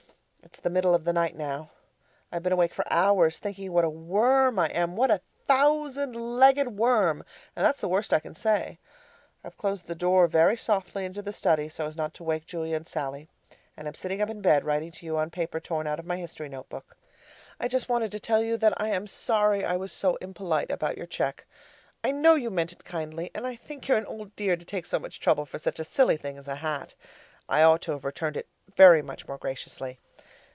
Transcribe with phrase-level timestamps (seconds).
[0.43, 1.69] It's the middle of the night now;
[2.29, 6.77] I've been awake for hours thinking what a Worm I am what a Thousand legged
[6.77, 7.23] Worm
[7.55, 8.77] and that's the worst I can say!
[9.45, 12.75] I've closed the door very softly into the study so as not to wake Julia
[12.75, 13.29] and Sallie,
[13.77, 16.17] and am sitting up in bed writing to you on paper torn out of my
[16.17, 16.97] history note book.
[17.57, 20.97] I just wanted to tell you that I am sorry I was so impolite about
[20.97, 21.45] your cheque.
[22.03, 24.85] I know you meant it kindly, and I think you're an old dear to take
[24.85, 26.93] so much trouble for such a silly thing as a hat.
[27.47, 29.97] I ought to have returned it very much more graciously.